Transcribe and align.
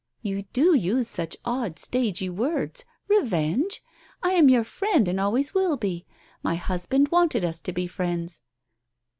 You 0.23 0.41
do 0.51 0.73
use 0.73 1.07
such 1.07 1.37
odd 1.45 1.77
stagey 1.77 2.27
words. 2.27 2.85
Revenge! 3.07 3.83
I 4.23 4.31
am 4.31 4.49
your 4.49 4.63
friend 4.63 5.07
and 5.07 5.19
always 5.19 5.53
will 5.53 5.77
be. 5.77 6.07
My 6.41 6.55
husband 6.55 7.09
wanted 7.09 7.45
us 7.45 7.61
to 7.61 7.71
be 7.71 7.85
friends." 7.85 8.41